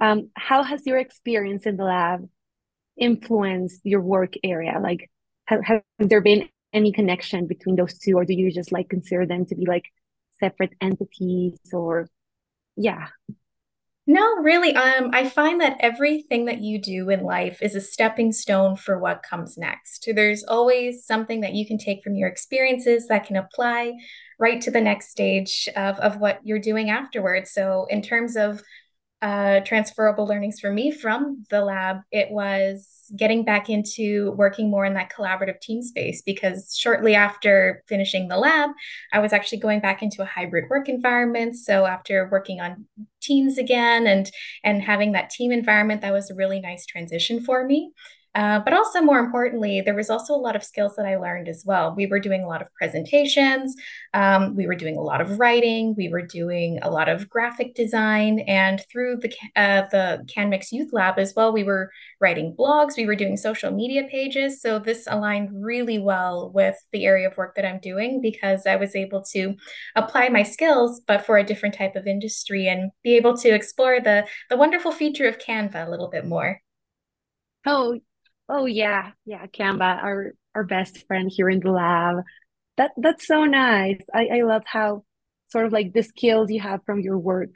Um, 0.00 0.30
how 0.36 0.62
has 0.62 0.86
your 0.86 0.98
experience 0.98 1.66
in 1.66 1.76
the 1.76 1.84
lab 1.84 2.28
influenced 2.96 3.80
your 3.84 4.00
work 4.00 4.34
area? 4.44 4.78
Like, 4.80 5.10
has 5.46 5.82
there 5.98 6.20
been 6.20 6.48
any 6.72 6.92
connection 6.92 7.46
between 7.46 7.76
those 7.76 7.98
two, 7.98 8.14
or 8.14 8.24
do 8.24 8.34
you 8.34 8.52
just 8.52 8.72
like 8.72 8.88
consider 8.88 9.26
them 9.26 9.46
to 9.46 9.56
be 9.56 9.66
like 9.66 9.84
separate 10.40 10.74
entities 10.80 11.58
or 11.72 12.08
yeah? 12.76 13.08
No, 14.06 14.36
really. 14.36 14.74
Um, 14.76 15.10
I 15.14 15.28
find 15.28 15.62
that 15.62 15.78
everything 15.80 16.44
that 16.44 16.60
you 16.60 16.78
do 16.78 17.08
in 17.08 17.22
life 17.22 17.62
is 17.62 17.74
a 17.74 17.80
stepping 17.80 18.32
stone 18.32 18.76
for 18.76 18.98
what 18.98 19.22
comes 19.22 19.56
next. 19.56 20.06
There's 20.14 20.44
always 20.44 21.06
something 21.06 21.40
that 21.40 21.54
you 21.54 21.66
can 21.66 21.78
take 21.78 22.02
from 22.04 22.14
your 22.14 22.28
experiences 22.28 23.08
that 23.08 23.26
can 23.26 23.36
apply 23.36 23.94
right 24.38 24.60
to 24.60 24.70
the 24.70 24.80
next 24.80 25.08
stage 25.08 25.70
of, 25.74 25.98
of 26.00 26.18
what 26.18 26.40
you're 26.44 26.58
doing 26.58 26.90
afterwards. 26.90 27.52
So, 27.52 27.86
in 27.88 28.02
terms 28.02 28.36
of 28.36 28.62
uh, 29.24 29.60
transferable 29.60 30.26
learnings 30.26 30.60
for 30.60 30.70
me 30.70 30.90
from 30.90 31.46
the 31.48 31.62
lab, 31.62 32.00
it 32.12 32.30
was 32.30 33.10
getting 33.16 33.42
back 33.42 33.70
into 33.70 34.32
working 34.32 34.70
more 34.70 34.84
in 34.84 34.92
that 34.92 35.10
collaborative 35.10 35.58
team 35.62 35.80
space 35.80 36.20
because 36.20 36.76
shortly 36.76 37.14
after 37.14 37.82
finishing 37.88 38.28
the 38.28 38.36
lab, 38.36 38.68
I 39.14 39.20
was 39.20 39.32
actually 39.32 39.60
going 39.60 39.80
back 39.80 40.02
into 40.02 40.20
a 40.20 40.26
hybrid 40.26 40.68
work 40.68 40.90
environment. 40.90 41.56
So 41.56 41.86
after 41.86 42.28
working 42.30 42.60
on 42.60 42.84
teams 43.22 43.56
again 43.56 44.06
and 44.06 44.30
and 44.62 44.82
having 44.82 45.12
that 45.12 45.30
team 45.30 45.52
environment, 45.52 46.02
that 46.02 46.12
was 46.12 46.30
a 46.30 46.34
really 46.34 46.60
nice 46.60 46.84
transition 46.84 47.42
for 47.42 47.64
me. 47.64 47.92
Uh, 48.34 48.58
but 48.60 48.72
also, 48.72 49.00
more 49.00 49.20
importantly, 49.20 49.80
there 49.80 49.94
was 49.94 50.10
also 50.10 50.34
a 50.34 50.36
lot 50.36 50.56
of 50.56 50.64
skills 50.64 50.96
that 50.96 51.06
I 51.06 51.16
learned 51.16 51.48
as 51.48 51.62
well. 51.64 51.94
We 51.94 52.06
were 52.06 52.18
doing 52.18 52.42
a 52.42 52.48
lot 52.48 52.62
of 52.62 52.72
presentations, 52.74 53.76
um, 54.12 54.56
we 54.56 54.66
were 54.66 54.74
doing 54.74 54.96
a 54.96 55.02
lot 55.02 55.20
of 55.20 55.38
writing, 55.38 55.94
we 55.96 56.08
were 56.08 56.22
doing 56.22 56.78
a 56.82 56.90
lot 56.90 57.08
of 57.08 57.28
graphic 57.28 57.74
design, 57.74 58.40
and 58.40 58.84
through 58.90 59.18
the 59.18 59.32
uh, 59.56 59.82
the 59.90 60.24
CanMex 60.26 60.72
Youth 60.72 60.92
Lab 60.92 61.18
as 61.18 61.34
well, 61.36 61.52
we 61.52 61.62
were 61.62 61.90
writing 62.20 62.54
blogs, 62.58 62.96
we 62.96 63.06
were 63.06 63.14
doing 63.14 63.36
social 63.36 63.70
media 63.70 64.04
pages. 64.10 64.60
So 64.60 64.78
this 64.78 65.06
aligned 65.08 65.50
really 65.52 65.98
well 65.98 66.50
with 66.52 66.76
the 66.92 67.04
area 67.04 67.28
of 67.28 67.36
work 67.36 67.54
that 67.54 67.64
I'm 67.64 67.80
doing 67.80 68.20
because 68.20 68.66
I 68.66 68.76
was 68.76 68.96
able 68.96 69.22
to 69.32 69.54
apply 69.94 70.28
my 70.28 70.42
skills, 70.42 71.00
but 71.06 71.24
for 71.24 71.38
a 71.38 71.44
different 71.44 71.74
type 71.76 71.96
of 71.96 72.06
industry, 72.06 72.66
and 72.68 72.90
be 73.02 73.14
able 73.14 73.36
to 73.38 73.54
explore 73.54 74.00
the 74.00 74.26
the 74.50 74.56
wonderful 74.56 74.90
feature 74.90 75.28
of 75.28 75.38
Canva 75.38 75.86
a 75.86 75.90
little 75.90 76.08
bit 76.10 76.26
more. 76.26 76.60
Oh, 77.66 78.00
Oh 78.48 78.66
yeah, 78.66 79.12
yeah, 79.24 79.46
Canva, 79.46 80.02
our 80.02 80.32
our 80.54 80.64
best 80.64 81.06
friend 81.06 81.30
here 81.34 81.48
in 81.48 81.60
the 81.60 81.70
lab. 81.70 82.24
That 82.76 82.92
that's 82.96 83.26
so 83.26 83.44
nice. 83.44 84.00
I 84.12 84.26
I 84.38 84.42
love 84.42 84.62
how 84.66 85.04
sort 85.48 85.66
of 85.66 85.72
like 85.72 85.92
the 85.92 86.02
skills 86.02 86.50
you 86.50 86.60
have 86.60 86.80
from 86.84 87.00
your 87.00 87.18
work 87.18 87.50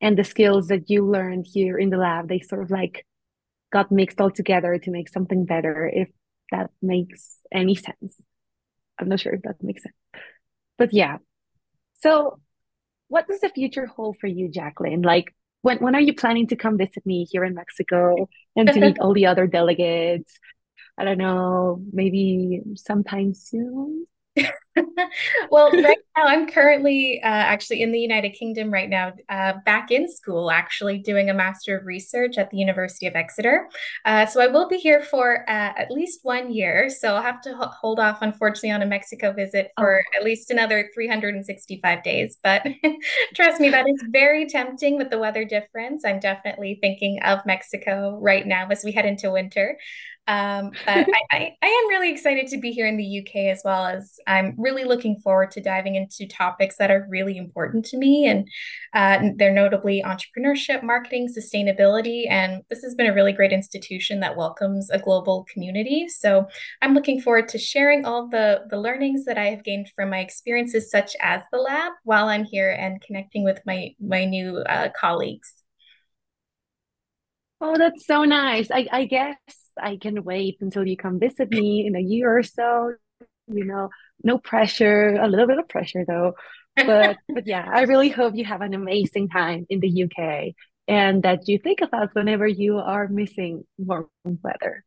and 0.00 0.18
the 0.18 0.24
skills 0.24 0.68
that 0.68 0.90
you 0.90 1.06
learned 1.06 1.46
here 1.50 1.78
in 1.78 1.90
the 1.90 1.96
lab, 1.96 2.28
they 2.28 2.40
sort 2.40 2.62
of 2.62 2.70
like 2.70 3.06
got 3.72 3.92
mixed 3.92 4.20
all 4.20 4.30
together 4.30 4.78
to 4.78 4.90
make 4.90 5.08
something 5.08 5.44
better, 5.44 5.90
if 5.92 6.08
that 6.50 6.70
makes 6.82 7.40
any 7.52 7.74
sense. 7.74 8.20
I'm 8.98 9.08
not 9.08 9.20
sure 9.20 9.34
if 9.34 9.42
that 9.42 9.62
makes 9.62 9.82
sense. 9.82 9.94
But 10.78 10.92
yeah. 10.92 11.18
So 12.02 12.40
what 13.08 13.28
does 13.28 13.40
the 13.40 13.48
future 13.48 13.86
hold 13.86 14.16
for 14.20 14.26
you, 14.26 14.48
Jaclyn? 14.48 15.04
Like 15.04 15.34
when 15.64 15.78
when 15.78 15.94
are 15.94 16.00
you 16.00 16.14
planning 16.14 16.46
to 16.48 16.56
come 16.56 16.76
visit 16.76 17.06
me 17.06 17.24
here 17.24 17.42
in 17.42 17.54
Mexico 17.54 18.28
and 18.54 18.68
to 18.68 18.78
meet 18.78 18.98
all 19.00 19.14
the 19.14 19.26
other 19.26 19.46
delegates? 19.46 20.38
I 20.98 21.04
don't 21.04 21.18
know, 21.18 21.82
maybe 21.90 22.60
sometime 22.76 23.32
soon. 23.32 24.04
well, 25.50 25.70
right 25.70 25.98
now 26.16 26.24
I'm 26.24 26.48
currently 26.48 27.20
uh, 27.22 27.26
actually 27.26 27.82
in 27.82 27.92
the 27.92 27.98
United 27.98 28.30
Kingdom 28.30 28.72
right 28.72 28.88
now, 28.88 29.12
uh, 29.28 29.54
back 29.64 29.90
in 29.90 30.08
school, 30.08 30.50
actually 30.50 30.98
doing 30.98 31.30
a 31.30 31.34
Master 31.34 31.78
of 31.78 31.86
Research 31.86 32.38
at 32.38 32.50
the 32.50 32.56
University 32.56 33.06
of 33.06 33.14
Exeter. 33.14 33.68
Uh, 34.04 34.26
so 34.26 34.40
I 34.40 34.48
will 34.48 34.68
be 34.68 34.78
here 34.78 35.02
for 35.02 35.48
uh, 35.48 35.72
at 35.76 35.90
least 35.90 36.20
one 36.22 36.52
year. 36.52 36.88
So 36.90 37.14
I'll 37.14 37.22
have 37.22 37.40
to 37.42 37.54
hold 37.54 38.00
off, 38.00 38.18
unfortunately, 38.20 38.72
on 38.72 38.82
a 38.82 38.86
Mexico 38.86 39.32
visit 39.32 39.70
for 39.78 40.00
oh. 40.00 40.18
at 40.18 40.24
least 40.24 40.50
another 40.50 40.90
365 40.94 42.02
days. 42.02 42.38
But 42.42 42.66
trust 43.34 43.60
me, 43.60 43.70
that 43.70 43.88
is 43.88 44.02
very 44.10 44.46
tempting 44.46 44.96
with 44.96 45.10
the 45.10 45.18
weather 45.18 45.44
difference. 45.44 46.04
I'm 46.04 46.20
definitely 46.20 46.78
thinking 46.80 47.20
of 47.22 47.40
Mexico 47.46 48.18
right 48.20 48.46
now 48.46 48.66
as 48.68 48.82
we 48.84 48.92
head 48.92 49.06
into 49.06 49.30
winter. 49.30 49.78
Um, 50.26 50.70
but 50.86 51.06
I, 51.08 51.20
I, 51.32 51.56
I, 51.62 51.66
am 51.66 51.88
really 51.90 52.10
excited 52.10 52.46
to 52.48 52.58
be 52.58 52.70
here 52.70 52.86
in 52.86 52.96
the 52.96 53.20
UK 53.20 53.52
as 53.52 53.60
well 53.64 53.84
as 53.84 54.18
I'm 54.26 54.54
really 54.64 54.84
looking 54.84 55.20
forward 55.20 55.50
to 55.52 55.60
diving 55.60 55.94
into 55.94 56.26
topics 56.26 56.76
that 56.78 56.90
are 56.90 57.06
really 57.08 57.36
important 57.36 57.84
to 57.86 57.98
me. 57.98 58.26
And 58.26 58.48
uh, 58.94 59.30
they're 59.36 59.52
notably 59.52 60.02
entrepreneurship, 60.04 60.82
marketing, 60.82 61.28
sustainability. 61.28 62.24
And 62.28 62.62
this 62.70 62.82
has 62.82 62.94
been 62.94 63.06
a 63.06 63.14
really 63.14 63.32
great 63.32 63.52
institution 63.52 64.20
that 64.20 64.36
welcomes 64.36 64.90
a 64.90 64.98
global 64.98 65.46
community. 65.52 66.08
So 66.08 66.48
I'm 66.82 66.94
looking 66.94 67.20
forward 67.20 67.48
to 67.50 67.58
sharing 67.58 68.04
all 68.04 68.28
the, 68.28 68.64
the 68.70 68.80
learnings 68.80 69.26
that 69.26 69.38
I 69.38 69.50
have 69.50 69.62
gained 69.62 69.90
from 69.94 70.10
my 70.10 70.20
experiences, 70.20 70.90
such 70.90 71.14
as 71.20 71.42
the 71.52 71.58
lab, 71.58 71.92
while 72.02 72.26
I'm 72.26 72.44
here 72.44 72.70
and 72.70 73.00
connecting 73.00 73.44
with 73.44 73.60
my, 73.66 73.94
my 74.00 74.24
new 74.24 74.58
uh, 74.58 74.88
colleagues. 74.98 75.52
Oh, 77.60 77.78
that's 77.78 78.06
so 78.06 78.24
nice. 78.24 78.70
I, 78.70 78.86
I 78.90 79.04
guess 79.04 79.36
I 79.80 79.96
can 79.96 80.22
wait 80.24 80.58
until 80.60 80.86
you 80.86 80.96
come 80.96 81.18
visit 81.18 81.50
me 81.50 81.86
in 81.86 81.96
a 81.96 82.00
year 82.00 82.36
or 82.36 82.42
so 82.42 82.94
you 83.46 83.64
know, 83.64 83.90
no 84.22 84.38
pressure, 84.38 85.16
a 85.20 85.28
little 85.28 85.46
bit 85.46 85.58
of 85.58 85.68
pressure 85.68 86.04
though. 86.06 86.34
But 86.76 87.18
but 87.28 87.46
yeah, 87.46 87.68
I 87.70 87.82
really 87.82 88.08
hope 88.08 88.34
you 88.34 88.44
have 88.44 88.60
an 88.60 88.74
amazing 88.74 89.28
time 89.28 89.66
in 89.68 89.80
the 89.80 90.04
UK 90.04 90.54
and 90.86 91.22
that 91.22 91.48
you 91.48 91.58
think 91.58 91.80
of 91.80 91.92
us 91.92 92.10
whenever 92.12 92.46
you 92.46 92.78
are 92.78 93.08
missing 93.08 93.64
warm 93.78 94.08
weather. 94.24 94.84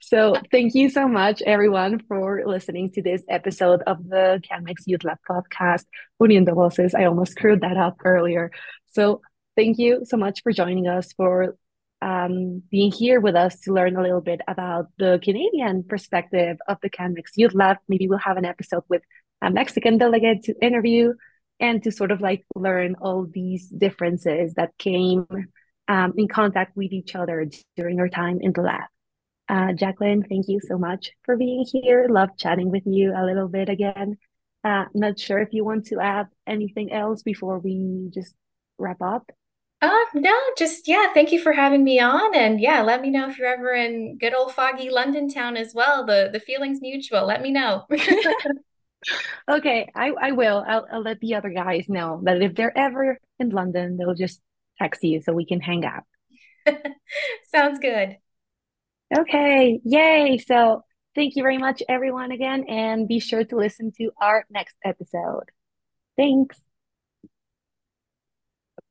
So 0.00 0.34
thank 0.50 0.74
you 0.74 0.90
so 0.90 1.06
much, 1.06 1.42
everyone, 1.42 2.00
for 2.08 2.42
listening 2.44 2.90
to 2.92 3.02
this 3.02 3.22
episode 3.28 3.82
of 3.86 4.08
the 4.08 4.42
CanMex 4.50 4.82
Youth 4.86 5.04
Lab 5.04 5.18
podcast, 5.28 5.84
Uniendo 6.20 6.54
Voces. 6.54 6.92
I 6.92 7.04
almost 7.04 7.32
screwed 7.32 7.60
that 7.60 7.76
up 7.76 7.98
earlier. 8.04 8.50
So 8.90 9.20
thank 9.56 9.78
you 9.78 10.00
so 10.04 10.16
much 10.16 10.42
for 10.42 10.50
joining 10.50 10.88
us, 10.88 11.12
for 11.12 11.56
um, 12.02 12.62
being 12.70 12.90
here 12.90 13.20
with 13.20 13.36
us 13.36 13.60
to 13.60 13.72
learn 13.72 13.96
a 13.96 14.02
little 14.02 14.20
bit 14.20 14.40
about 14.48 14.86
the 14.98 15.20
Canadian 15.22 15.84
perspective 15.84 16.58
of 16.66 16.78
the 16.82 16.90
CanMex 16.90 17.30
Youth 17.36 17.54
Lab. 17.54 17.78
Maybe 17.88 18.08
we'll 18.08 18.18
have 18.18 18.36
an 18.36 18.44
episode 18.44 18.82
with 18.88 19.02
a 19.40 19.50
Mexican 19.50 19.98
delegate 19.98 20.42
to 20.44 20.54
interview 20.60 21.14
and 21.60 21.82
to 21.84 21.92
sort 21.92 22.10
of 22.10 22.20
like 22.20 22.44
learn 22.56 22.96
all 23.00 23.26
these 23.32 23.68
differences 23.68 24.54
that 24.54 24.76
came 24.78 25.26
um, 25.86 26.12
in 26.16 26.26
contact 26.26 26.76
with 26.76 26.92
each 26.92 27.14
other 27.14 27.46
during 27.76 28.00
our 28.00 28.08
time 28.08 28.38
in 28.40 28.52
the 28.52 28.62
lab. 28.62 28.88
Uh, 29.48 29.72
Jaclyn, 29.72 30.28
thank 30.28 30.48
you 30.48 30.60
so 30.66 30.78
much 30.78 31.12
for 31.24 31.36
being 31.36 31.64
here. 31.70 32.08
Love 32.08 32.30
chatting 32.36 32.70
with 32.70 32.84
you 32.86 33.12
a 33.16 33.24
little 33.24 33.48
bit 33.48 33.68
again. 33.68 34.16
Uh, 34.64 34.86
not 34.94 35.20
sure 35.20 35.38
if 35.38 35.48
you 35.52 35.64
want 35.64 35.86
to 35.86 36.00
add 36.00 36.26
anything 36.46 36.92
else 36.92 37.22
before 37.22 37.58
we 37.58 38.10
just 38.12 38.34
wrap 38.78 39.00
up. 39.02 39.30
Uh, 39.82 40.04
no, 40.14 40.38
just 40.56 40.86
yeah, 40.86 41.12
thank 41.12 41.32
you 41.32 41.42
for 41.42 41.52
having 41.52 41.82
me 41.82 41.98
on. 41.98 42.36
And 42.36 42.60
yeah, 42.60 42.82
let 42.82 43.02
me 43.02 43.10
know 43.10 43.28
if 43.28 43.36
you're 43.36 43.52
ever 43.52 43.74
in 43.74 44.16
good 44.16 44.32
old 44.32 44.54
foggy 44.54 44.90
London 44.90 45.28
town 45.28 45.56
as 45.56 45.74
well. 45.74 46.06
The 46.06 46.30
the 46.32 46.38
feeling's 46.38 46.80
mutual. 46.80 47.26
Let 47.26 47.42
me 47.42 47.50
know. 47.50 47.84
okay, 49.50 49.88
I, 49.94 50.12
I 50.20 50.32
will. 50.32 50.64
I'll, 50.64 50.86
I'll 50.90 51.02
let 51.02 51.18
the 51.18 51.34
other 51.34 51.50
guys 51.50 51.86
know 51.88 52.20
that 52.24 52.40
if 52.40 52.54
they're 52.54 52.76
ever 52.78 53.18
in 53.40 53.50
London, 53.50 53.96
they'll 53.96 54.14
just 54.14 54.40
text 54.78 55.02
you 55.02 55.20
so 55.20 55.32
we 55.32 55.46
can 55.46 55.60
hang 55.60 55.84
out. 55.84 56.04
Sounds 57.52 57.80
good. 57.80 58.18
Okay, 59.18 59.80
yay. 59.84 60.38
So 60.38 60.84
thank 61.16 61.34
you 61.34 61.42
very 61.42 61.58
much, 61.58 61.82
everyone, 61.88 62.30
again, 62.30 62.64
and 62.68 63.08
be 63.08 63.18
sure 63.18 63.42
to 63.44 63.56
listen 63.56 63.90
to 63.98 64.12
our 64.20 64.46
next 64.48 64.76
episode. 64.84 65.50
Thanks. 66.16 66.60